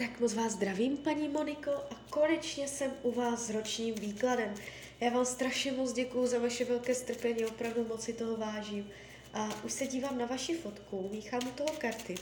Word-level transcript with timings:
Tak 0.00 0.20
moc 0.20 0.34
vás 0.34 0.52
zdravím, 0.52 0.96
paní 0.96 1.28
Moniko, 1.28 1.70
a 1.70 1.94
konečně 2.10 2.68
jsem 2.68 2.90
u 3.02 3.12
vás 3.12 3.46
s 3.46 3.50
ročním 3.50 3.94
výkladem. 3.94 4.54
Já 5.00 5.10
vám 5.10 5.24
strašně 5.24 5.72
moc 5.72 5.92
děkuju 5.92 6.26
za 6.26 6.38
vaše 6.38 6.64
velké 6.64 6.94
strpení, 6.94 7.44
opravdu 7.44 7.84
moc 7.88 8.02
si 8.02 8.12
toho 8.12 8.36
vážím. 8.36 8.90
A 9.34 9.64
už 9.64 9.72
se 9.72 9.86
dívám 9.86 10.18
na 10.18 10.26
vaši 10.26 10.54
fotku, 10.54 11.08
míchám 11.12 11.40
u 11.48 11.50
toho 11.50 11.68
karty. 11.78 12.14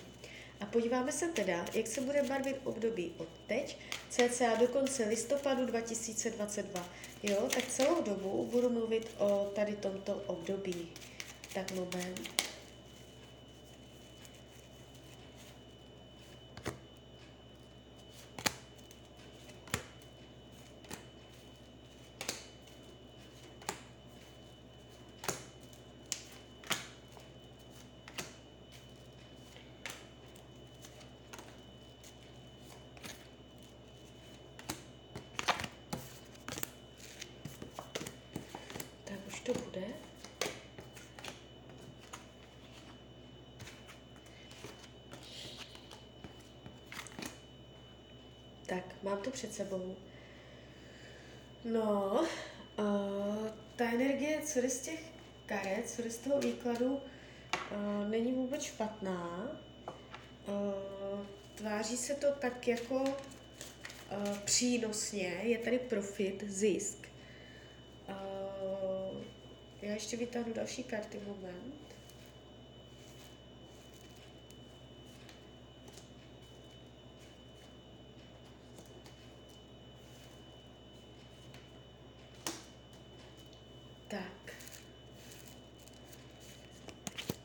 A 0.61 0.67
podíváme 0.67 1.13
se 1.13 1.29
teda, 1.29 1.65
jak 1.75 1.87
se 1.87 2.01
bude 2.01 2.23
barvit 2.23 2.57
období 2.65 3.15
od 3.19 3.29
teď, 3.47 3.79
cca 4.11 4.55
do 4.55 4.67
konce 4.67 5.05
listopadu 5.05 5.67
2022. 5.67 6.89
Jo, 7.23 7.49
tak 7.55 7.67
celou 7.67 8.03
dobu 8.03 8.49
budu 8.53 8.71
mluvit 8.71 9.11
o 9.19 9.53
tady 9.55 9.73
tomto 9.73 10.23
období. 10.27 10.89
Tak 11.55 11.73
moment. 11.73 12.48
To 39.53 39.61
bude. 39.61 39.87
Tak, 48.67 49.03
mám 49.03 49.19
to 49.19 49.31
před 49.31 49.55
sebou. 49.55 49.97
No, 51.65 52.21
uh, 52.79 53.49
ta 53.77 53.85
energie, 53.85 54.41
co 54.45 54.61
z 54.69 54.79
těch 54.79 55.01
karet, 55.47 55.91
co 55.91 56.03
z 56.11 56.17
toho 56.17 56.41
výkladu, 56.41 56.95
uh, 56.95 58.09
není 58.09 58.33
vůbec 58.33 58.63
špatná. 58.63 59.51
Uh, 60.49 61.27
tváří 61.55 61.97
se 61.97 62.15
to 62.15 62.33
tak 62.33 62.69
jako 62.69 63.01
uh, 63.01 64.39
přínosně, 64.45 65.41
je 65.43 65.59
tady 65.59 65.79
profit, 65.79 66.45
zisk. 66.47 66.98
Ještě 69.99 70.17
vytáhnu 70.17 70.53
další 70.53 70.85
karty, 70.85 71.21
moment. 71.27 71.75
Tak. 84.09 84.55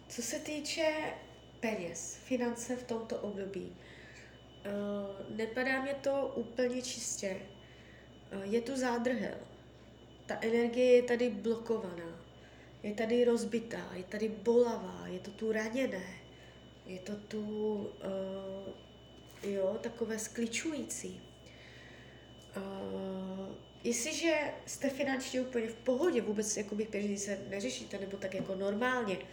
Co 0.10 0.22
se 0.22 0.40
týče 0.40 1.14
peněz, 1.60 2.16
finance 2.16 2.76
v 2.76 2.84
tomto 2.84 3.18
období, 3.18 3.76
uh, 4.66 5.38
nepadá 5.38 5.82
mě 5.82 5.94
to 5.94 6.34
úplně 6.36 6.82
čistě. 6.82 7.42
Uh, 8.36 8.54
je 8.54 8.62
tu 8.62 8.76
zádrhel. 8.76 9.38
Ta 10.26 10.38
energie 10.42 10.96
je 10.96 11.04
tady 11.04 11.30
blokovaná 11.30 12.24
je 12.84 12.94
tady 12.94 13.26
rozbitá, 13.26 13.90
je 13.94 14.04
tady 14.04 14.30
bolavá, 14.30 15.04
je 15.08 15.20
to 15.20 15.32
tu 15.32 15.52
raněné, 15.52 16.06
je 16.86 17.00
to 17.00 17.16
tu, 17.16 17.42
uh, 19.44 19.52
jo, 19.52 19.78
takové 19.82 20.20
skličující. 20.20 21.22
Uh, 22.58 23.48
jestliže 23.84 24.34
jste 24.66 24.90
finančně 24.90 25.42
úplně 25.42 25.68
v 25.68 25.76
pohodě, 25.76 26.22
vůbec 26.22 26.58
jakoby 26.58 26.86
peří 26.86 27.18
se 27.18 27.40
neřešíte, 27.50 28.00
nebo 28.00 28.18
tak 28.18 28.34
jako 28.34 28.56
normálně, 28.56 29.18
uh, 29.18 29.26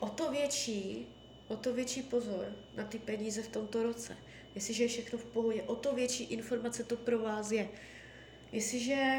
o 0.00 0.08
to 0.08 0.30
větší, 0.30 1.06
o 1.48 1.56
to 1.56 1.74
větší 1.74 2.02
pozor 2.02 2.52
na 2.76 2.84
ty 2.84 2.98
peníze 2.98 3.42
v 3.42 3.48
tomto 3.48 3.82
roce. 3.82 4.16
Jestliže 4.54 4.84
je 4.84 4.88
všechno 4.88 5.18
v 5.18 5.24
pohodě, 5.24 5.62
o 5.62 5.74
to 5.74 5.94
větší 5.94 6.24
informace 6.24 6.84
to 6.84 6.96
pro 6.96 7.18
vás 7.18 7.50
je. 7.50 7.68
Jestliže 8.52 9.18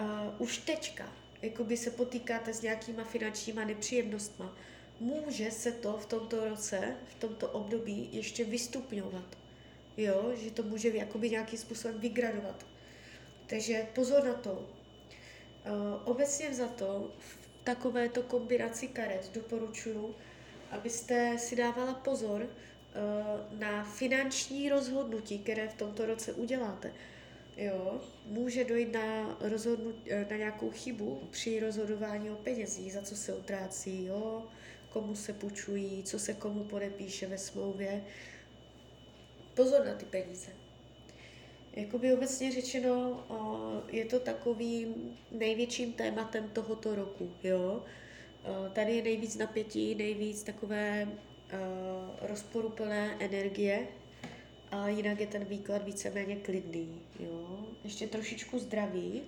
uh, 0.00 0.34
už 0.38 0.58
teďka 0.58 1.21
jakoby 1.42 1.76
se 1.76 1.90
potýkáte 1.90 2.54
s 2.54 2.62
nějakýma 2.62 3.04
finančníma 3.04 3.64
nepříjemnostma, 3.64 4.56
může 5.00 5.50
se 5.50 5.72
to 5.72 5.92
v 5.92 6.06
tomto 6.06 6.48
roce, 6.48 6.96
v 7.06 7.14
tomto 7.14 7.48
období 7.48 8.08
ještě 8.12 8.44
vystupňovat. 8.44 9.24
Jo, 9.96 10.32
že 10.36 10.50
to 10.50 10.62
může 10.62 10.88
jakoby 10.88 11.30
nějakým 11.30 11.58
způsobem 11.58 12.00
vygradovat. 12.00 12.66
Takže 13.46 13.86
pozor 13.94 14.24
na 14.24 14.34
to. 14.34 14.52
Uh, 14.52 16.02
obecně 16.04 16.54
za 16.54 16.68
to 16.68 17.12
v 17.18 17.64
takovéto 17.64 18.22
kombinaci 18.22 18.88
karet 18.88 19.30
doporučuji, 19.34 20.14
abyste 20.70 21.38
si 21.38 21.56
dávala 21.56 21.94
pozor 21.94 22.42
uh, 22.42 23.58
na 23.58 23.84
finanční 23.84 24.68
rozhodnutí, 24.68 25.38
které 25.38 25.68
v 25.68 25.74
tomto 25.74 26.06
roce 26.06 26.32
uděláte 26.32 26.92
jo, 27.56 28.00
může 28.26 28.64
dojít 28.64 28.92
na, 28.92 29.36
rozhodnut, 29.40 29.94
eh, 30.10 30.26
na 30.30 30.36
nějakou 30.36 30.70
chybu 30.70 31.22
při 31.30 31.60
rozhodování 31.60 32.30
o 32.30 32.36
penězích, 32.36 32.92
za 32.92 33.02
co 33.02 33.16
se 33.16 33.34
utrácí, 33.34 34.04
jo, 34.04 34.46
komu 34.90 35.14
se 35.14 35.32
půjčují, 35.32 36.02
co 36.02 36.18
se 36.18 36.34
komu 36.34 36.64
podepíše 36.64 37.26
ve 37.26 37.38
smlouvě. 37.38 38.04
Pozor 39.54 39.86
na 39.86 39.94
ty 39.94 40.04
peníze. 40.04 40.50
Jakoby 41.72 42.14
obecně 42.14 42.52
řečeno, 42.52 43.24
je 43.88 44.04
to 44.04 44.20
takovým 44.20 45.18
největším 45.30 45.92
tématem 45.92 46.48
tohoto 46.48 46.94
roku, 46.94 47.30
jo. 47.42 47.84
Tady 48.72 48.96
je 48.96 49.02
nejvíc 49.02 49.36
napětí, 49.36 49.94
nejvíc 49.94 50.42
takové 50.42 51.08
rozporuplné 52.20 53.16
energie, 53.20 53.88
a 54.72 54.88
jinak 54.88 55.20
je 55.20 55.26
ten 55.26 55.44
výklad 55.44 55.84
víceméně 55.84 56.36
klidný. 56.36 57.00
Jo? 57.20 57.66
Ještě 57.84 58.06
trošičku 58.06 58.58
zdravý. 58.58 59.22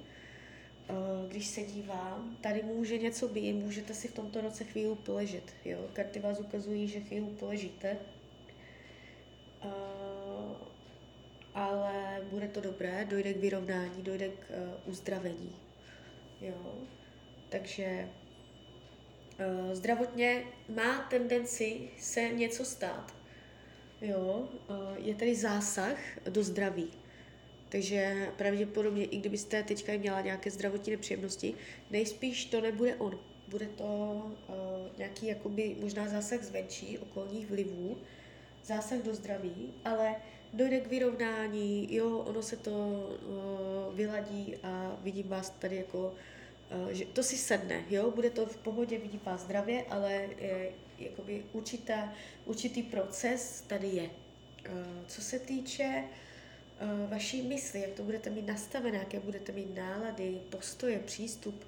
Eh, 0.89 1.29
když 1.29 1.47
se 1.47 1.63
dívám, 1.63 2.37
tady 2.41 2.63
může 2.63 2.99
něco 2.99 3.29
být, 3.29 3.53
můžete 3.53 3.95
si 3.95 4.09
v 4.09 4.15
tomto 4.15 4.41
roce 4.41 4.65
chvíli 4.65 4.95
poležet. 4.95 5.53
Jo? 5.65 5.79
Karty 5.93 6.19
vás 6.21 6.41
ukazují, 6.41 6.89
že 6.89 7.01
chvíli 7.01 7.27
poležíte. 7.27 7.97
Eh, 9.63 9.69
ale 11.55 12.21
bude 12.31 12.49
to 12.49 12.61
dobré, 12.61 13.05
dojde 13.05 13.35
k 13.35 13.41
vyrovnání, 13.41 14.03
dojde 14.03 14.29
k 14.29 14.45
eh, 14.51 14.73
uzdravení. 14.87 15.57
Jo? 16.41 16.75
Takže 17.49 18.09
zdravotně 19.73 20.45
má 20.69 20.99
tendenci 21.11 21.91
se 21.99 22.29
něco 22.29 22.65
stát, 22.65 23.15
Jo, 24.01 24.49
je 24.97 25.15
tady 25.15 25.35
zásah 25.35 25.99
do 26.29 26.43
zdraví. 26.43 26.91
Takže 27.69 28.29
pravděpodobně, 28.37 29.05
i 29.05 29.17
kdybyste 29.17 29.63
teďka 29.63 29.93
měla 29.93 30.21
nějaké 30.21 30.51
zdravotní 30.51 30.93
nepříjemnosti, 30.93 31.55
nejspíš 31.91 32.45
to 32.45 32.61
nebude 32.61 32.97
on. 32.97 33.19
Bude 33.49 33.67
to 33.67 33.85
uh, 33.85 34.55
nějaký 34.99 35.27
jakoby 35.27 35.77
možná 35.81 36.09
zásah 36.09 36.43
zvenčí, 36.43 36.99
okolních 36.99 37.51
vlivů, 37.51 37.97
zásah 38.65 38.99
do 38.99 39.15
zdraví, 39.15 39.73
ale 39.85 40.17
dojde 40.53 40.81
k 40.81 40.87
vyrovnání, 40.87 41.95
jo, 41.95 42.19
ono 42.19 42.43
se 42.43 42.57
to 42.57 42.71
uh, 42.71 43.95
vyladí 43.95 44.57
a 44.63 44.99
vidím 45.03 45.29
vás 45.29 45.51
tady 45.51 45.77
jako, 45.77 46.15
uh, 46.83 46.89
že 46.89 47.05
to 47.05 47.23
si 47.23 47.37
sedne, 47.37 47.85
jo, 47.91 48.11
bude 48.11 48.31
to 48.31 48.47
v 48.47 48.57
pohodě, 48.57 48.99
vidím 48.99 49.21
vás 49.25 49.41
zdravě, 49.41 49.85
ale 49.91 50.29
jakoby 50.99 51.45
určitá, 51.53 52.13
určitý 52.45 52.83
proces 52.83 53.65
tady 53.67 53.87
je. 53.87 54.11
Eh, 54.65 55.05
co 55.09 55.23
se 55.23 55.39
týče 55.39 56.05
eh, 56.05 57.07
vaší 57.11 57.43
mysli, 57.43 57.81
jak 57.81 57.91
to 57.91 58.03
budete 58.03 58.31
mít 58.31 58.47
nastavené, 58.47 58.99
jaké 58.99 59.21
budete 59.21 59.53
mít 59.53 59.77
nálady, 59.77 60.41
postoje, 60.51 60.99
přístup, 60.99 61.65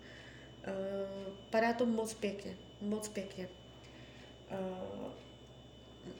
eh, 0.65 0.73
padá 1.51 1.73
to 1.73 1.87
moc 1.87 2.15
pěkně, 2.15 2.57
moc 2.81 3.09
pěkně. 3.09 3.49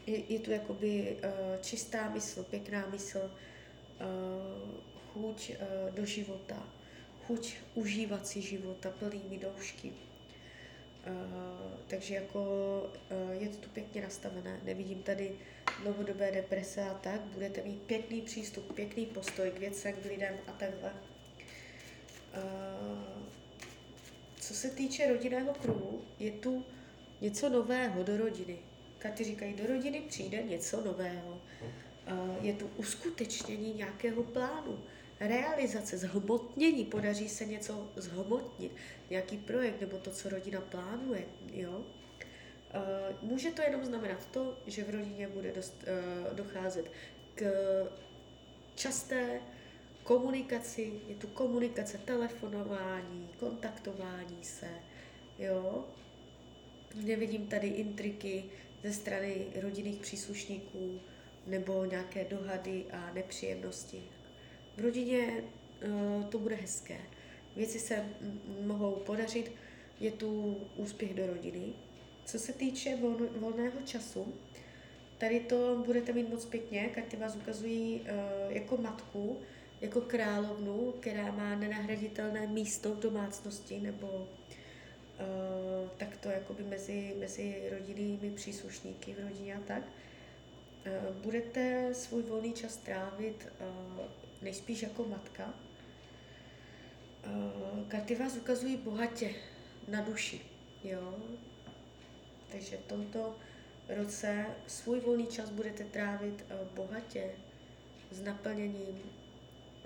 Je, 0.07 0.39
tu 0.39 0.51
jakoby 0.51 1.17
čistá 1.61 2.11
mysl, 2.11 2.43
pěkná 2.43 2.87
mysl, 2.87 3.31
chuť 5.13 5.53
do 5.91 6.05
života, 6.05 6.69
chuť 7.27 7.55
užívat 7.75 8.27
si 8.27 8.43
života 8.43 8.91
plnými 8.91 9.39
doušky. 9.39 9.93
Uh, 11.07 11.79
takže 11.87 12.15
jako 12.15 12.41
uh, 13.11 13.43
je 13.43 13.49
to 13.49 13.57
tu 13.57 13.69
pěkně 13.69 14.03
nastavené. 14.03 14.61
Nevidím 14.65 15.03
tady 15.03 15.33
dlouhodobé 15.83 16.33
deprese 16.33 16.83
a 16.83 16.95
tak. 16.95 17.21
Budete 17.21 17.63
mít 17.63 17.83
pěkný 17.83 18.21
přístup, 18.23 18.73
pěkný 18.75 19.07
postoj 19.07 19.51
k 19.51 19.59
věcem, 19.59 19.93
k 19.93 20.05
lidem 20.05 20.35
a 20.47 20.53
takhle. 20.53 20.93
Uh, 22.37 23.23
co 24.41 24.55
se 24.55 24.71
týče 24.71 25.13
rodinného 25.13 25.55
kruhu, 25.55 26.05
je 26.19 26.31
tu 26.31 26.65
něco 27.21 27.49
nového 27.49 28.03
do 28.03 28.17
rodiny. 28.17 28.59
Katy 28.99 29.25
říkají, 29.25 29.55
do 29.55 29.67
rodiny 29.67 30.01
přijde 30.01 30.43
něco 30.43 30.85
nového. 30.85 31.41
Uh, 32.13 32.45
je 32.45 32.53
tu 32.53 32.71
uskutečnění 32.77 33.75
nějakého 33.75 34.23
plánu, 34.23 34.79
realizace, 35.21 35.99
zhmotnění, 35.99 36.85
podaří 36.85 37.29
se 37.29 37.45
něco 37.45 37.91
zhmotnit, 37.97 38.73
nějaký 39.11 39.37
projekt 39.37 39.81
nebo 39.81 39.99
to, 39.99 40.11
co 40.11 40.29
rodina 40.29 40.61
plánuje, 40.61 41.25
jo. 41.53 41.85
Uh, 42.75 43.31
může 43.31 43.51
to 43.51 43.63
jenom 43.63 43.85
znamenat 43.85 44.27
to, 44.31 44.59
že 44.67 44.85
v 44.85 44.91
rodině 44.91 45.29
bude 45.29 45.53
dost, 45.53 45.85
uh, 46.29 46.37
docházet 46.37 46.91
k 47.35 47.45
časté 48.75 49.41
komunikaci, 50.03 50.93
je 51.09 51.15
tu 51.15 51.27
komunikace, 51.27 51.99
telefonování, 51.99 53.29
kontaktování 53.39 54.45
se, 54.45 54.69
jo. 55.39 55.85
Nevidím 56.95 57.47
tady 57.47 57.69
intriky 57.69 58.45
ze 58.85 58.93
strany 58.93 59.47
rodinných 59.61 60.01
příslušníků 60.01 61.01
nebo 61.47 61.85
nějaké 61.85 62.25
dohady 62.25 62.85
a 62.93 63.13
nepříjemnosti. 63.15 64.03
V 64.77 64.81
rodině 64.81 65.45
uh, 65.87 66.25
to 66.25 66.39
bude 66.39 66.55
hezké. 66.55 66.99
Věci 67.57 67.79
se 67.79 68.05
mohou 68.61 68.93
podařit, 68.93 69.53
je 70.01 70.11
tu 70.11 70.57
úspěch 70.77 71.15
do 71.15 71.27
rodiny. 71.27 71.73
Co 72.25 72.39
se 72.39 72.53
týče 72.53 72.97
vol, 72.97 73.17
volného 73.37 73.81
času, 73.85 74.35
tady 75.19 75.41
to 75.41 75.83
budete 75.87 76.13
mít 76.13 76.29
moc 76.29 76.45
pěkně, 76.45 76.89
karty 76.95 77.17
vás 77.17 77.37
ukazují 77.37 78.01
uh, 78.01 78.07
jako 78.53 78.77
matku, 78.77 79.39
jako 79.81 80.01
královnu, 80.01 80.95
která 81.01 81.33
má 81.33 81.57
nenahraditelné 81.57 82.47
místo 82.47 82.95
v 82.95 82.99
domácnosti 82.99 83.81
nebo 83.81 84.07
uh, 84.09 84.27
takto 85.97 86.29
jakoby 86.29 86.63
mezi, 86.63 87.15
mezi 87.19 87.69
rodinnými 87.71 88.31
příslušníky 88.31 89.15
v 89.15 89.29
rodině 89.29 89.55
a 89.55 89.61
tak. 89.61 89.83
Budete 91.23 91.89
svůj 91.93 92.23
volný 92.23 92.53
čas 92.53 92.77
trávit 92.77 93.49
nejspíš 94.43 94.83
jako 94.83 95.05
matka. 95.05 95.55
Uh, 97.27 97.89
karty 97.89 98.15
vás 98.15 98.37
ukazují 98.37 98.77
bohatě 98.77 99.35
na 99.89 100.01
duši, 100.01 100.41
jo. 100.85 101.17
Takže 102.53 102.77
v 102.77 102.87
tomto 102.87 103.37
roce 103.89 104.47
svůj 104.67 105.01
volný 105.01 105.27
čas 105.27 105.51
budete 105.51 105.85
trávit 105.85 106.45
uh, 106.51 106.69
bohatě, 106.75 107.31
s 108.11 108.21
naplněním, 108.21 109.03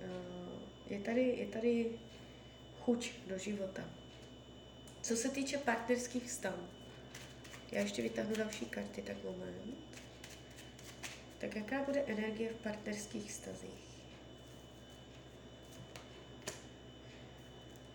Eh, 0.03 0.95
je 0.95 1.01
tady, 1.01 1.23
je 1.23 1.47
tady 1.47 1.99
chuť 2.81 3.13
do 3.27 3.39
života. 3.39 3.85
Co 5.03 5.17
se 5.17 5.29
týče 5.29 5.59
partnerských 5.59 6.25
vztahů, 6.25 6.69
já 7.73 7.81
ještě 7.81 8.03
vytáhnu 8.03 8.35
další 8.37 8.67
karty, 8.67 9.03
tak 9.03 9.25
moment. 9.25 9.77
Tak 11.39 11.57
jaká 11.57 11.85
bude 11.85 12.01
energie 12.01 12.51
v 12.53 12.63
partnerských 12.63 13.31
vztazích? 13.31 13.90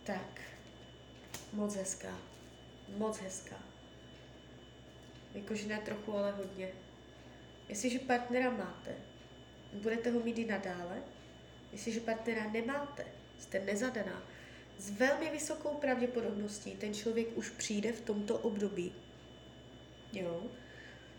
Tak, 0.06 0.42
moc 1.54 1.76
hezká, 1.76 2.18
moc 2.98 3.18
hezká. 3.18 3.60
Jakože 5.34 5.68
ne 5.68 5.80
trochu, 5.86 6.18
ale 6.18 6.32
hodně. 6.32 6.70
Jestliže 7.70 8.00
partnera 8.00 8.50
máte, 8.50 8.96
budete 9.74 10.12
ho 10.12 10.20
mít 10.20 10.38
i 10.38 10.46
nadále, 10.46 11.02
Jestliže 11.76 12.00
partnera 12.00 12.50
nemáte, 12.52 13.06
jste 13.40 13.60
nezadaná, 13.60 14.24
s 14.78 14.90
velmi 14.90 15.30
vysokou 15.30 15.70
pravděpodobností 15.70 16.72
ten 16.72 16.94
člověk 16.94 17.38
už 17.38 17.50
přijde 17.50 17.92
v 17.92 18.02
tomto 18.02 18.38
období. 18.38 18.94
Jo? 20.14 20.44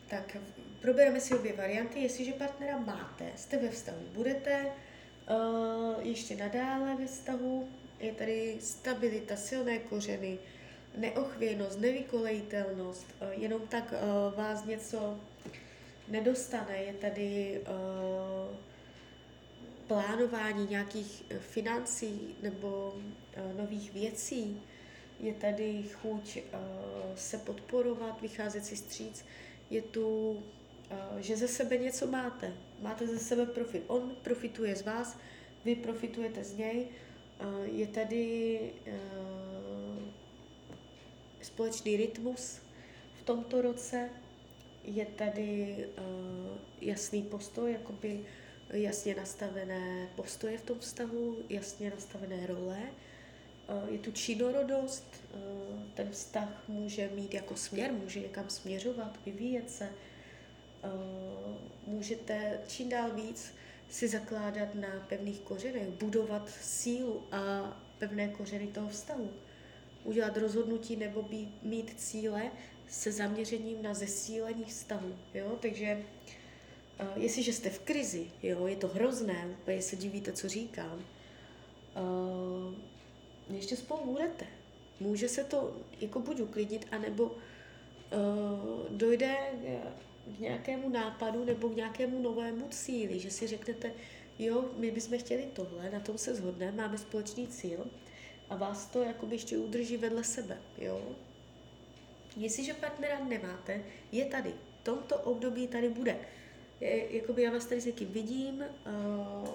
Tak 0.08 0.36
probereme 0.80 1.20
si 1.20 1.34
obě 1.34 1.52
varianty. 1.52 2.00
Jestliže 2.00 2.32
partnera 2.32 2.78
máte, 2.78 3.32
jste 3.36 3.58
ve 3.58 3.68
vztahu, 3.68 3.98
budete 4.12 4.66
uh, 4.66 6.06
ještě 6.06 6.36
nadále 6.36 6.96
ve 6.96 7.06
vztahu, 7.06 7.68
je 8.00 8.12
tady 8.12 8.56
stabilita, 8.60 9.36
silné 9.36 9.78
kořeny, 9.78 10.38
neochvějnost, 10.96 11.80
nevykolejitelnost, 11.80 13.06
uh, 13.22 13.42
jenom 13.42 13.66
tak 13.68 13.92
uh, 13.92 14.38
vás 14.38 14.64
něco 14.64 15.20
nedostane, 16.08 16.76
je 16.76 16.92
tady 16.92 17.60
uh, 17.60 18.56
plánování 19.86 20.66
nějakých 20.70 21.24
eh, 21.30 21.38
financí 21.38 22.34
nebo 22.42 22.96
eh, 23.32 23.54
nových 23.56 23.92
věcí, 23.92 24.62
je 25.20 25.34
tady 25.34 25.82
chuť 25.82 26.36
eh, 26.36 26.42
se 27.14 27.38
podporovat, 27.38 28.20
vycházet 28.20 28.64
si 28.64 28.76
stříc, 28.76 29.24
je 29.70 29.82
tu, 29.82 30.42
že 31.18 31.36
ze 31.36 31.48
sebe 31.48 31.78
něco 31.78 32.06
máte, 32.06 32.52
máte 32.82 33.06
ze 33.06 33.18
sebe 33.18 33.46
profit. 33.46 33.82
On 33.86 34.16
profituje 34.22 34.76
z 34.76 34.82
vás, 34.82 35.18
vy 35.64 35.74
profitujete 35.74 36.44
z 36.44 36.56
něj, 36.56 36.88
je 37.64 37.86
tady 37.86 38.60
společný 41.42 41.96
rytmus 41.96 42.58
v 43.20 43.24
tomto 43.24 43.62
roce, 43.62 44.10
je 44.84 45.06
tady 45.06 45.76
jasný 46.80 47.22
postoj, 47.22 47.72
jakoby 47.72 48.20
jasně 48.70 49.14
nastavené 49.14 50.08
postoje 50.16 50.58
v 50.58 50.62
tom 50.62 50.78
vztahu, 50.78 51.36
jasně 51.48 51.90
nastavené 51.90 52.46
role. 52.46 52.78
Eh, 53.68 53.92
je 53.92 53.98
tu 53.98 54.12
činorodost, 54.12 55.06
eh, 55.14 55.38
ten 55.94 56.10
vztah 56.10 56.68
může 56.68 57.10
mít 57.14 57.34
jako 57.34 57.56
směr, 57.56 57.92
může 57.92 58.20
někam 58.20 58.50
směřovat, 58.50 59.18
vyvíjet 59.26 59.70
se. 59.70 59.88
Eh, 60.84 60.88
můžete 61.86 62.60
čím 62.68 62.88
dál 62.88 63.10
víc 63.10 63.54
si 63.90 64.08
zakládat 64.08 64.74
na 64.74 64.88
pevných 65.08 65.40
kořenech, 65.40 65.88
budovat 65.88 66.50
sílu 66.60 67.22
a 67.32 67.72
pevné 67.98 68.28
kořeny 68.28 68.66
toho 68.66 68.88
vztahu. 68.88 69.30
Udělat 70.04 70.36
rozhodnutí 70.36 70.96
nebo 70.96 71.22
být, 71.22 71.62
mít 71.62 72.00
cíle 72.00 72.50
se 72.88 73.12
zaměřením 73.12 73.82
na 73.82 73.94
zesílení 73.94 74.64
vztahu. 74.64 75.16
Jo? 75.34 75.58
Takže 75.60 76.04
jestliže 77.16 77.52
jste 77.52 77.70
v 77.70 77.78
krizi, 77.78 78.26
jo, 78.42 78.66
je 78.66 78.76
to 78.76 78.88
hrozné, 78.88 79.48
úplně 79.60 79.82
se 79.82 79.96
divíte, 79.96 80.32
co 80.32 80.48
říkám, 80.48 81.04
uh, 81.96 82.74
ještě 83.56 83.76
spolu 83.76 84.00
budete. 84.04 84.46
Může 85.00 85.28
se 85.28 85.44
to 85.44 85.76
jako 86.00 86.20
buď 86.20 86.40
uklidnit, 86.40 86.86
anebo 86.90 87.24
uh, 87.24 87.36
dojde 88.90 89.36
k 90.36 90.38
nějakému 90.38 90.88
nápadu 90.88 91.44
nebo 91.44 91.68
k 91.68 91.76
nějakému 91.76 92.22
novému 92.22 92.68
cíli, 92.68 93.18
že 93.18 93.30
si 93.30 93.46
řeknete, 93.46 93.92
jo, 94.38 94.64
my 94.76 94.90
bychom 94.90 95.18
chtěli 95.18 95.48
tohle, 95.52 95.90
na 95.90 96.00
tom 96.00 96.18
se 96.18 96.34
shodneme, 96.34 96.82
máme 96.82 96.98
společný 96.98 97.48
cíl 97.48 97.86
a 98.50 98.56
vás 98.56 98.86
to 98.86 99.02
jakoby 99.02 99.34
ještě 99.34 99.58
udrží 99.58 99.96
vedle 99.96 100.24
sebe, 100.24 100.58
jo. 100.78 101.16
Jestliže 102.36 102.74
partnera 102.74 103.24
nemáte, 103.24 103.82
je 104.12 104.24
tady. 104.24 104.50
V 104.80 104.84
tomto 104.84 105.18
období 105.18 105.68
tady 105.68 105.88
bude 105.88 106.16
je, 106.80 107.16
jakoby 107.16 107.42
já 107.42 107.50
vás 107.50 107.66
tady 107.66 107.80
s 107.80 107.86
někým 107.86 108.08
vidím, 108.08 108.64
uh, 108.86 109.48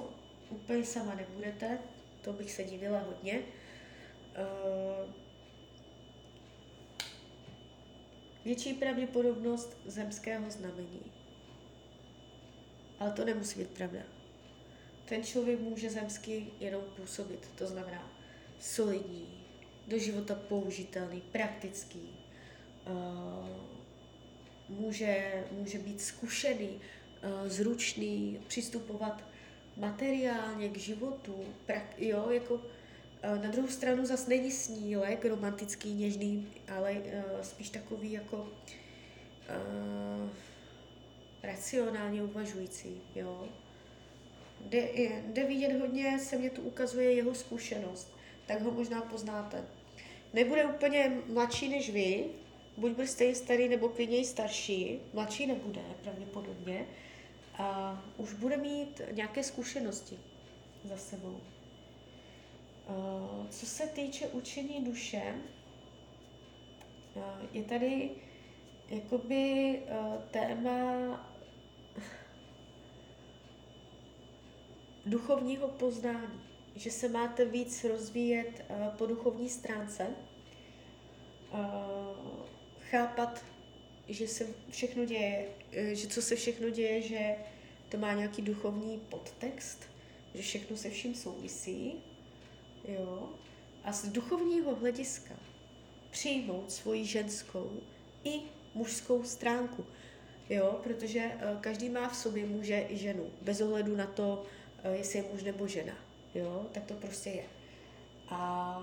úplně 0.49 0.85
sama 0.85 1.15
nebudete, 1.15 1.79
to 2.21 2.33
bych 2.33 2.51
se 2.51 2.63
divila 2.63 2.99
hodně. 2.99 3.39
Uh, 3.39 5.13
větší 8.45 8.73
pravděpodobnost 8.73 9.77
zemského 9.85 10.51
znamení. 10.51 11.11
Ale 12.99 13.11
to 13.11 13.25
nemusí 13.25 13.59
být 13.59 13.69
pravda. 13.69 13.99
Ten 15.05 15.23
člověk 15.23 15.59
může 15.59 15.89
zemsky 15.89 16.47
jenom 16.59 16.81
působit, 16.95 17.49
to 17.57 17.67
znamená 17.67 18.11
solidní, 18.59 19.47
do 19.87 19.97
života 19.97 20.35
použitelný, 20.35 21.21
praktický, 21.21 22.09
uh, 22.87 23.47
může, 24.69 25.43
může 25.51 25.79
být 25.79 26.01
zkušený, 26.01 26.81
Eh, 27.23 27.49
zručný, 27.49 28.39
přistupovat 28.47 29.23
materiálně 29.77 30.69
k 30.69 30.77
životu, 30.77 31.45
prak, 31.65 32.01
jo, 32.01 32.29
jako 32.29 32.61
eh, 32.63 32.67
na 33.23 33.51
druhou 33.51 33.67
stranu 33.67 34.05
zase 34.05 34.29
není 34.29 34.51
snílek 34.51 35.25
romantický, 35.25 35.93
něžný, 35.93 36.47
ale 36.75 36.91
uh, 36.91 37.41
spíš 37.41 37.69
takový 37.69 38.11
jako 38.11 38.37
uh, 38.37 40.29
racionálně 41.43 42.23
uvažující, 42.23 43.01
jo. 43.15 43.47
Jde, 44.59 44.89
jde 45.25 45.43
vidět 45.43 45.79
hodně, 45.79 46.19
se 46.19 46.37
mě 46.37 46.49
tu 46.49 46.61
ukazuje 46.61 47.13
jeho 47.13 47.35
zkušenost, 47.35 48.11
tak 48.45 48.61
ho 48.61 48.71
možná 48.71 49.01
poznáte. 49.01 49.63
Nebude 50.33 50.65
úplně 50.65 51.11
mladší 51.27 51.69
než 51.69 51.89
vy, 51.89 52.25
buď 52.77 52.91
bude 52.91 53.07
stejně 53.07 53.35
starý 53.35 53.69
nebo 53.69 53.89
klidně 53.89 54.25
starší, 54.25 54.99
mladší 55.13 55.47
nebude 55.47 55.81
pravděpodobně, 56.03 56.85
a 57.57 58.01
už 58.17 58.33
bude 58.33 58.57
mít 58.57 59.01
nějaké 59.11 59.43
zkušenosti 59.43 60.19
za 60.83 60.97
sebou. 60.97 61.39
Co 63.49 63.65
se 63.65 63.87
týče 63.87 64.27
učení 64.27 64.85
duše, 64.85 65.35
je 67.53 67.63
tady 67.63 68.09
jakoby 68.89 69.79
téma 70.31 71.31
duchovního 75.05 75.67
poznání, 75.67 76.41
že 76.75 76.91
se 76.91 77.09
máte 77.09 77.45
víc 77.45 77.83
rozvíjet 77.83 78.65
po 78.97 79.05
duchovní 79.05 79.49
stránce, 79.49 80.07
chápat, 82.89 83.43
že 84.07 84.27
se 84.27 84.47
všechno 84.69 85.05
děje, 85.05 85.49
že 85.93 86.07
co 86.07 86.21
se 86.21 86.35
všechno 86.35 86.69
děje, 86.69 87.01
že 87.01 87.35
to 87.89 87.97
má 87.97 88.13
nějaký 88.13 88.41
duchovní 88.41 88.99
podtext, 88.99 89.83
že 90.33 90.41
všechno 90.41 90.77
se 90.77 90.89
vším 90.89 91.15
souvisí, 91.15 91.93
jo, 92.87 93.29
a 93.83 93.91
z 93.91 94.07
duchovního 94.07 94.75
hlediska 94.75 95.33
přijmout 96.11 96.71
svoji 96.71 97.05
ženskou 97.05 97.71
i 98.23 98.39
mužskou 98.73 99.23
stránku, 99.23 99.85
jo, 100.49 100.79
protože 100.83 101.25
uh, 101.25 101.61
každý 101.61 101.89
má 101.89 102.09
v 102.09 102.15
sobě 102.15 102.45
muže 102.45 102.85
i 102.89 102.97
ženu, 102.97 103.29
bez 103.41 103.61
ohledu 103.61 103.95
na 103.95 104.05
to, 104.07 104.45
uh, 104.85 104.91
jestli 104.93 105.19
je 105.19 105.25
muž 105.31 105.43
nebo 105.43 105.67
žena, 105.67 105.93
jo, 106.35 106.65
tak 106.71 106.85
to 106.85 106.93
prostě 106.93 107.29
je. 107.29 107.45
A 108.29 108.77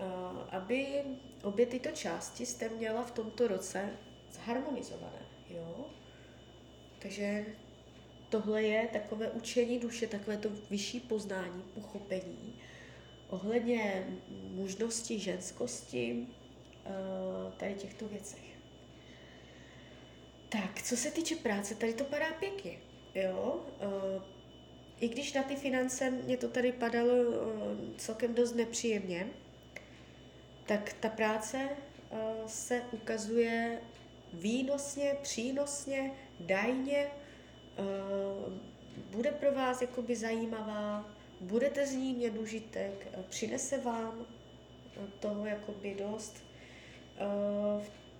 uh, 0.00 0.38
aby 0.50 1.02
obě 1.42 1.66
tyto 1.66 1.90
části 1.90 2.46
jste 2.46 2.68
měla 2.68 3.02
v 3.02 3.10
tomto 3.10 3.48
roce 3.48 3.90
zharmonizované, 4.32 5.22
jo. 5.50 5.86
Takže 6.98 7.46
tohle 8.28 8.62
je 8.62 8.88
takové 8.92 9.30
učení 9.30 9.78
duše, 9.78 10.06
takové 10.06 10.36
to 10.36 10.48
vyšší 10.70 11.00
poznání, 11.00 11.62
pochopení 11.74 12.60
ohledně 13.30 14.06
mužnosti, 14.50 15.18
ženskosti, 15.18 16.26
eh, 16.86 16.90
tady 17.56 17.74
těchto 17.74 18.08
věcech. 18.08 18.50
Tak, 20.48 20.82
co 20.82 20.96
se 20.96 21.10
týče 21.10 21.36
práce, 21.36 21.74
tady 21.74 21.94
to 21.94 22.04
padá 22.04 22.32
pěkně, 22.40 22.78
jo. 23.14 23.66
Eh, 23.80 24.22
I 25.00 25.08
když 25.08 25.32
na 25.32 25.42
ty 25.42 25.56
finance 25.56 26.10
mě 26.10 26.36
to 26.36 26.48
tady 26.48 26.72
padalo 26.72 27.12
eh, 27.12 27.98
celkem 27.98 28.34
dost 28.34 28.54
nepříjemně, 28.54 29.26
tak 30.66 30.92
ta 30.92 31.08
práce 31.08 31.68
se 32.46 32.82
ukazuje 32.92 33.80
výnosně, 34.32 35.16
přínosně, 35.22 36.12
dajně, 36.40 37.06
bude 39.10 39.30
pro 39.30 39.52
vás 39.52 39.80
jakoby 39.80 40.16
zajímavá, 40.16 41.19
budete 41.40 41.86
z 41.86 41.92
ní 41.92 42.14
mít 42.14 42.38
užitek, 42.38 43.08
eh, 43.12 43.22
přinese 43.28 43.78
vám 43.78 44.26
eh, 44.96 45.00
toho 45.20 45.46
jakoby 45.46 45.94
dost. 45.94 46.44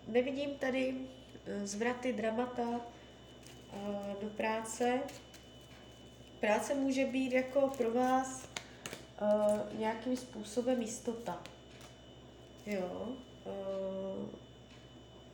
Nevidím 0.09 0.50
tady 0.50 0.95
zvraty 1.65 2.12
dramata 2.12 2.81
do 4.21 4.29
práce. 4.37 5.00
Práce 6.41 6.75
může 6.75 7.05
být 7.05 7.33
jako 7.33 7.69
pro 7.79 7.91
vás 7.91 8.49
nějakým 9.79 10.17
způsobem 10.17 10.81
jistota. 10.83 11.43
Jo. 12.67 13.09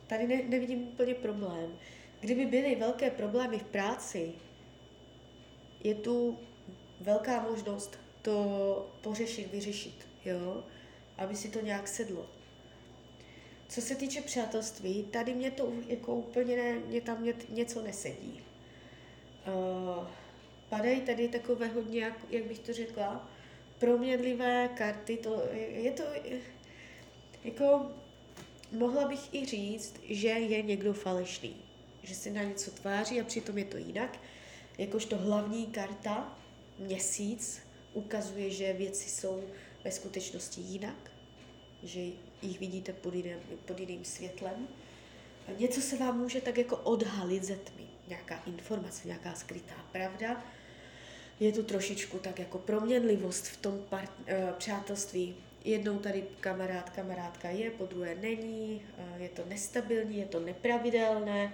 Tady 0.07 0.27
ne, 0.27 0.43
nevidím 0.43 0.87
úplně 0.87 1.13
problém. 1.13 1.77
Kdyby 2.19 2.45
byly 2.45 2.75
velké 2.75 3.11
problémy 3.11 3.59
v 3.59 3.63
práci, 3.63 4.31
je 5.83 5.95
tu 5.95 6.39
velká 7.01 7.41
možnost 7.41 7.99
to 8.21 8.89
pořešit, 9.01 9.51
vyřešit, 9.51 10.07
jo? 10.25 10.63
aby 11.17 11.35
si 11.35 11.49
to 11.49 11.61
nějak 11.61 11.87
sedlo. 11.87 12.25
Co 13.69 13.81
se 13.81 13.95
týče 13.95 14.21
přátelství, 14.21 15.03
tady 15.03 15.33
mě 15.33 15.51
to 15.51 15.71
jako 15.87 16.15
úplně 16.15 16.55
ne, 16.55 16.79
mě 16.79 17.01
tam 17.01 17.23
ně, 17.23 17.33
něco 17.49 17.81
nesedí. 17.81 18.43
Uh, 19.47 20.07
padají 20.69 21.01
tady 21.01 21.27
takové 21.27 21.67
hodně, 21.67 22.01
jak, 22.01 22.13
jak 22.29 22.43
bych 22.43 22.59
to 22.59 22.73
řekla, 22.73 23.29
proměnlivé 23.79 24.67
karty, 24.67 25.17
to, 25.17 25.43
je 25.53 25.91
to, 25.91 26.03
jako, 27.43 27.91
mohla 28.71 29.07
bych 29.07 29.33
i 29.33 29.45
říct, 29.45 29.95
že 30.03 30.27
je 30.27 30.61
někdo 30.61 30.93
falešný 30.93 31.67
že 32.07 32.15
se 32.15 32.29
na 32.29 32.43
něco 32.43 32.71
tváří 32.71 33.21
a 33.21 33.23
přitom 33.23 33.57
je 33.57 33.65
to 33.65 33.77
jinak. 33.77 34.19
Jakožto 34.77 35.17
hlavní 35.17 35.65
karta, 35.65 36.37
měsíc, 36.79 37.59
ukazuje, 37.93 38.49
že 38.49 38.73
věci 38.73 39.09
jsou 39.09 39.43
ve 39.83 39.91
skutečnosti 39.91 40.61
jinak, 40.61 41.11
že 41.83 41.99
jich 42.41 42.59
vidíte 42.59 42.93
pod 42.93 43.13
jiným, 43.13 43.37
pod 43.65 43.79
jiným 43.79 44.05
světlem. 44.05 44.67
Něco 45.57 45.81
se 45.81 45.97
vám 45.97 46.19
může 46.19 46.41
tak 46.41 46.57
jako 46.57 46.77
odhalit 46.77 47.43
ze 47.43 47.55
tmy, 47.55 47.83
nějaká 48.07 48.43
informace, 48.45 49.07
nějaká 49.07 49.33
skrytá 49.33 49.75
pravda. 49.91 50.43
Je 51.39 51.51
tu 51.51 51.63
trošičku 51.63 52.19
tak 52.19 52.39
jako 52.39 52.57
proměnlivost 52.57 53.47
v 53.47 53.57
tom 53.57 53.79
part, 53.89 54.11
uh, 54.19 54.51
přátelství. 54.57 55.35
Jednou 55.65 55.99
tady 55.99 56.23
kamarád, 56.39 56.89
kamarádka 56.89 57.49
je, 57.49 57.71
po 57.71 57.85
druhé 57.85 58.15
není, 58.15 58.81
uh, 58.97 59.21
je 59.21 59.29
to 59.29 59.45
nestabilní, 59.45 60.17
je 60.17 60.25
to 60.25 60.39
nepravidelné, 60.39 61.53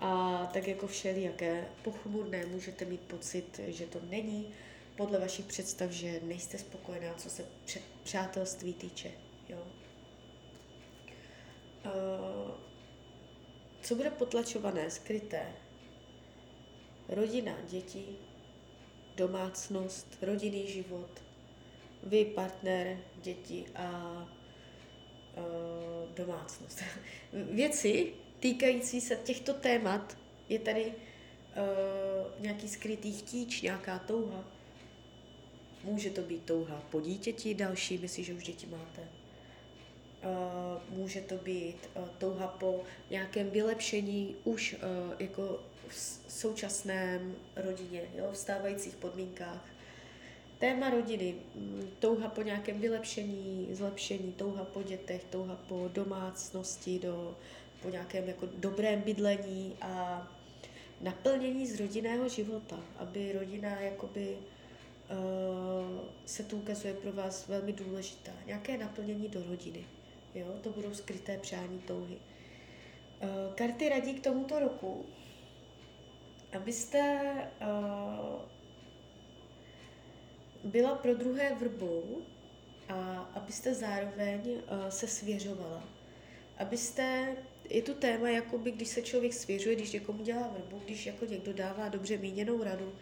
a 0.00 0.46
tak 0.52 0.68
jako 0.68 0.86
všelijaké 0.86 1.68
pochmurné 1.82 2.46
můžete 2.46 2.84
mít 2.84 3.00
pocit, 3.00 3.60
že 3.66 3.86
to 3.86 3.98
není 4.10 4.54
podle 4.96 5.18
vašich 5.18 5.44
představ, 5.44 5.90
že 5.90 6.20
nejste 6.22 6.58
spokojená, 6.58 7.14
co 7.14 7.30
se 7.30 7.44
přátelství 8.02 8.74
týče. 8.74 9.10
Jo? 9.48 9.58
Co 13.82 13.94
bude 13.94 14.10
potlačované, 14.10 14.90
skryté? 14.90 15.52
Rodina, 17.08 17.52
děti, 17.70 18.06
domácnost, 19.16 20.18
rodinný 20.22 20.66
život, 20.72 21.22
vy, 22.02 22.24
partner, 22.24 22.98
děti 23.16 23.66
a 23.74 24.16
domácnost. 26.14 26.82
Věci, 27.32 28.12
týkající 28.40 29.00
se 29.00 29.16
těchto 29.16 29.54
témat 29.54 30.18
je 30.48 30.58
tady 30.58 30.84
uh, 30.86 30.92
nějaký 32.42 32.68
skrytý 32.68 33.12
chtíč, 33.12 33.62
nějaká 33.62 33.98
touha. 33.98 34.44
Může 35.84 36.10
to 36.10 36.20
být 36.20 36.42
touha 36.42 36.82
po 36.90 37.00
dítěti, 37.00 37.54
další, 37.54 37.98
myslí, 37.98 38.24
že 38.24 38.34
už 38.34 38.44
děti 38.44 38.66
máte. 38.66 39.02
Uh, 39.02 40.98
může 40.98 41.20
to 41.20 41.34
být 41.34 41.76
uh, 41.94 42.08
touha 42.18 42.48
po 42.48 42.84
nějakém 43.10 43.50
vylepšení 43.50 44.36
už 44.44 44.74
uh, 44.74 45.14
jako 45.18 45.60
v 45.88 46.32
současném 46.32 47.34
rodině, 47.56 48.02
jo, 48.14 48.28
v 48.32 48.36
stávajících 48.36 48.94
podmínkách. 48.94 49.64
Téma 50.58 50.90
rodiny, 50.90 51.34
mm, 51.54 51.88
touha 51.98 52.28
po 52.28 52.42
nějakém 52.42 52.80
vylepšení, 52.80 53.68
zlepšení, 53.72 54.32
touha 54.32 54.64
po 54.64 54.82
dětech, 54.82 55.24
touha 55.30 55.56
po 55.68 55.90
domácnosti, 55.92 56.98
do 56.98 57.36
po 57.82 57.88
nějakém 57.88 58.28
jako 58.28 58.48
dobrém 58.56 59.00
bydlení 59.00 59.76
a 59.80 60.26
naplnění 61.00 61.66
z 61.66 61.80
rodinného 61.80 62.28
života, 62.28 62.80
aby 62.98 63.32
rodina 63.32 63.80
jakoby 63.80 64.36
uh, 64.36 65.98
se 66.26 66.42
tu 66.42 66.56
ukazuje 66.56 66.94
pro 66.94 67.12
vás 67.12 67.48
velmi 67.48 67.72
důležitá. 67.72 68.32
Nějaké 68.46 68.78
naplnění 68.78 69.28
do 69.28 69.42
rodiny. 69.48 69.86
Jo? 70.34 70.46
To 70.62 70.70
budou 70.70 70.94
skryté 70.94 71.38
přání 71.38 71.78
touhy. 71.78 72.16
Uh, 72.16 73.54
karty 73.54 73.88
radí 73.88 74.14
k 74.14 74.24
tomuto 74.24 74.58
roku, 74.58 75.06
abyste 76.56 77.22
uh, 77.60 78.40
byla 80.70 80.94
pro 80.94 81.14
druhé 81.14 81.54
vrbou 81.54 82.22
a 82.88 83.30
abyste 83.34 83.74
zároveň 83.74 84.40
uh, 84.50 84.88
se 84.88 85.08
svěřovala. 85.08 85.82
Abyste 86.58 87.36
je 87.70 87.82
tu 87.82 87.94
téma, 87.94 88.28
jakoby, 88.28 88.70
když 88.70 88.88
se 88.88 89.02
člověk 89.02 89.34
svěřuje, 89.34 89.76
když 89.76 89.92
někomu 89.92 90.22
dělá 90.22 90.48
vrbu, 90.48 90.82
když 90.84 91.06
jako 91.06 91.24
někdo 91.24 91.52
dává 91.52 91.88
dobře 91.88 92.18
míněnou 92.18 92.62
radu, 92.62 92.92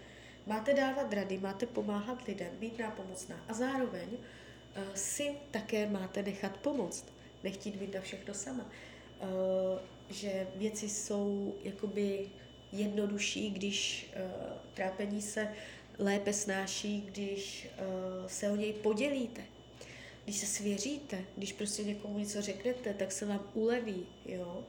máte 0.46 0.75
dávat 0.75 1.12
rady, 1.12 1.38
máte 1.38 1.66
pomáhat 1.66 2.26
lidem, 2.28 2.50
být 2.61 2.78
nápomocná 2.78 3.44
a 3.49 3.52
zároveň 3.52 4.08
uh, 4.08 4.94
si 4.94 5.32
také 5.50 5.90
máte 5.90 6.23
nechat 6.23 6.56
pomoct, 6.56 7.06
nechtít 7.44 7.76
být 7.76 7.94
na 7.94 8.00
všechno 8.00 8.34
sama. 8.34 8.70
Uh, 9.20 9.28
že 10.11 10.46
věci 10.56 10.88
jsou 10.88 11.54
jakoby 11.64 12.28
jednodušší, 12.73 13.50
když 13.50 14.06
uh, 14.16 14.23
trápení 14.75 15.23
se 15.23 15.49
lépe 15.99 16.32
snáší, 16.32 17.00
když 17.00 17.68
uh, 17.78 18.26
se 18.26 18.50
o 18.50 18.56
něj 18.56 18.73
podělíte. 18.73 19.53
Když 20.25 20.37
se 20.37 20.47
svěříte, 20.47 21.25
když 21.37 21.52
prostě 21.52 21.85
někomu 21.85 22.19
něco 22.19 22.43
řeknete, 22.43 22.95
tak 22.95 23.12
se 23.12 23.26
vám 23.26 23.50
uleví, 23.54 24.07
jo. 24.26 24.64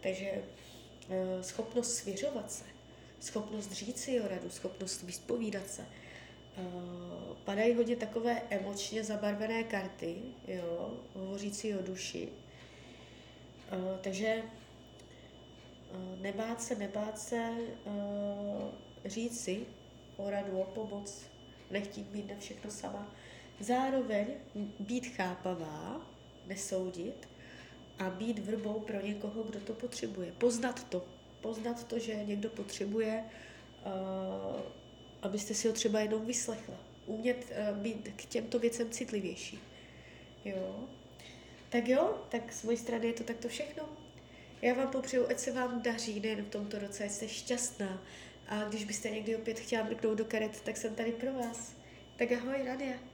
Takže 0.00 0.26
e, 0.26 1.42
schopnost 1.42 1.94
svěřovat 1.94 2.52
se, 2.52 2.64
schopnost 3.20 3.72
říct 3.72 4.00
si 4.00 4.20
o 4.20 4.28
radu, 4.28 4.50
schopnost 4.50 5.02
vyspovídat 5.02 5.68
se. 5.68 5.82
E, 5.82 5.86
padají 7.44 7.74
hodně 7.74 7.96
takové 7.96 8.42
emočně 8.50 9.04
zabarvené 9.04 9.64
karty, 9.64 10.16
jo, 10.48 11.00
hovořící 11.14 11.74
o 11.74 11.82
duši. 11.82 12.28
E, 13.72 13.98
takže 14.02 14.42
nebát 16.20 16.62
se, 16.62 16.74
nebát 16.74 17.18
se 17.18 17.50
říct 19.04 19.40
si 19.40 19.66
o 20.16 20.30
radu, 20.30 20.60
o 20.60 20.64
pomoc, 20.64 21.26
nechtít 21.70 22.06
být 22.06 22.28
na 22.28 22.34
všechno 22.38 22.70
sama. 22.70 23.14
Zároveň 23.60 24.26
být 24.80 25.06
chápavá, 25.06 26.10
nesoudit 26.46 27.28
a 27.98 28.10
být 28.10 28.38
vrbou 28.38 28.80
pro 28.80 29.00
někoho, 29.00 29.42
kdo 29.42 29.60
to 29.60 29.72
potřebuje. 29.72 30.32
Poznat 30.32 30.88
to. 30.88 31.04
Poznat 31.40 31.84
to, 31.84 31.98
že 31.98 32.24
někdo 32.24 32.48
potřebuje, 32.48 33.24
uh, 33.86 34.60
abyste 35.22 35.54
si 35.54 35.68
ho 35.68 35.74
třeba 35.74 36.00
jenom 36.00 36.26
vyslechla. 36.26 36.74
Umět 37.06 37.52
uh, 37.70 37.78
být 37.78 38.08
k 38.16 38.24
těmto 38.24 38.58
věcem 38.58 38.90
citlivější. 38.90 39.58
Jo. 40.44 40.88
Tak 41.68 41.88
jo, 41.88 42.24
tak 42.28 42.52
z 42.52 42.62
mojej 42.62 42.78
strany 42.78 43.06
je 43.06 43.12
to 43.12 43.24
takto 43.24 43.48
všechno. 43.48 43.88
Já 44.62 44.74
vám 44.74 44.88
popřeju, 44.88 45.26
ať 45.28 45.38
se 45.38 45.52
vám 45.52 45.82
daří 45.82 46.20
nejen 46.20 46.44
v 46.44 46.48
tomto 46.48 46.78
roce, 46.78 47.04
ať 47.04 47.10
jste 47.10 47.28
šťastná. 47.28 48.02
A 48.48 48.64
když 48.64 48.84
byste 48.84 49.10
někdy 49.10 49.36
opět 49.36 49.60
chtěla 49.60 49.84
mrknout 49.84 50.18
do 50.18 50.24
karet, 50.24 50.60
tak 50.60 50.76
jsem 50.76 50.94
tady 50.94 51.12
pro 51.12 51.32
vás. 51.32 51.74
Tak 52.16 52.32
ahoj, 52.32 52.62
Radia. 52.66 53.13